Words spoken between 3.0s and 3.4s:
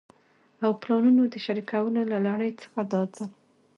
ځل